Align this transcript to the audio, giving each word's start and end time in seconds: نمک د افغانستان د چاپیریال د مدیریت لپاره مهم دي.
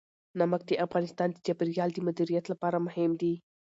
نمک 0.39 0.61
د 0.67 0.71
افغانستان 0.85 1.27
د 1.31 1.37
چاپیریال 1.45 1.89
د 1.93 1.97
مدیریت 2.07 2.45
لپاره 2.51 2.83
مهم 2.87 3.11
دي. 3.21 3.33